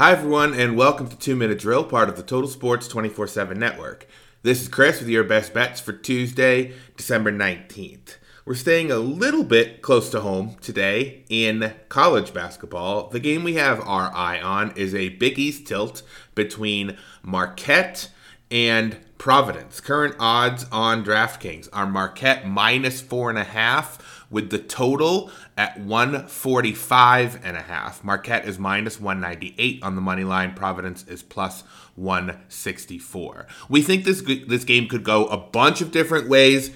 [0.00, 3.58] Hi, everyone, and welcome to Two Minute Drill, part of the Total Sports 24 7
[3.58, 4.08] network.
[4.42, 8.16] This is Chris with your best bets for Tuesday, December 19th.
[8.46, 13.10] We're staying a little bit close to home today in college basketball.
[13.10, 16.02] The game we have our eye on is a Big East tilt
[16.34, 18.08] between Marquette
[18.50, 19.80] and Providence.
[19.80, 25.78] Current odds on DraftKings are Marquette minus four and a half, with the total at
[25.78, 28.02] 145 and a half.
[28.04, 30.54] Marquette is minus 198 on the money line.
[30.54, 31.62] Providence is plus
[31.96, 33.46] 164.
[33.68, 36.70] We think this this game could go a bunch of different ways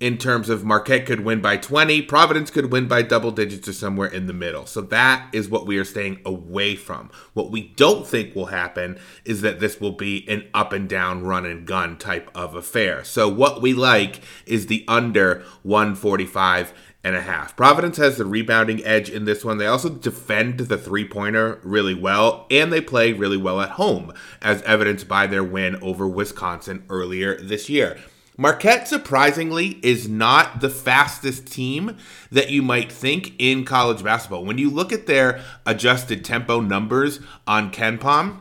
[0.00, 3.72] in terms of Marquette could win by 20, Providence could win by double digits or
[3.72, 4.64] somewhere in the middle.
[4.64, 7.10] So that is what we are staying away from.
[7.34, 11.24] What we don't think will happen is that this will be an up and down
[11.24, 13.02] run and gun type of affair.
[13.02, 17.56] So what we like is the under 145 and a half.
[17.56, 19.58] Providence has the rebounding edge in this one.
[19.58, 24.12] They also defend the three pointer really well, and they play really well at home,
[24.42, 27.98] as evidenced by their win over Wisconsin earlier this year.
[28.40, 31.96] Marquette, surprisingly, is not the fastest team
[32.30, 34.44] that you might think in college basketball.
[34.44, 38.38] When you look at their adjusted tempo numbers on KenPom,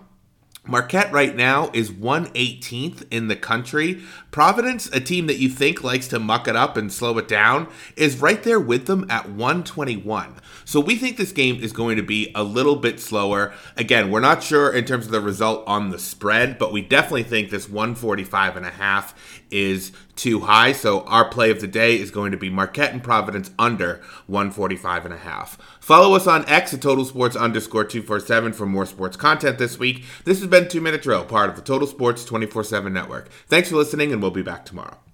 [0.68, 4.02] Marquette right now is 118th in the country.
[4.32, 7.68] Providence, a team that you think likes to muck it up and slow it down,
[7.96, 10.36] is right there with them at 121.
[10.66, 13.54] So we think this game is going to be a little bit slower.
[13.78, 17.24] Again, we're not sure in terms of the result on the spread, but we definitely
[17.24, 19.16] think this 145 and a half
[19.50, 20.72] is too high.
[20.72, 25.06] So our play of the day is going to be Marquette and Providence under 145
[25.06, 25.58] and a half.
[25.80, 30.04] Follow us on X at Total Sports underscore 247 for more sports content this week.
[30.26, 33.30] This has been Two Minute Drill, part of the Total Sports 24 7 network.
[33.48, 34.98] Thanks for listening, and we'll be back tomorrow.